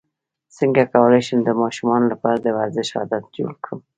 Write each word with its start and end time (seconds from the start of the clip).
څنګه 0.57 0.83
کولی 0.93 1.21
شم 1.27 1.39
د 1.45 1.49
ماشومانو 1.61 2.05
لپاره 2.13 2.37
د 2.41 2.47
ورزش 2.57 2.89
عادت 2.97 3.23
جوړ 3.37 3.53
کړم 3.63 3.79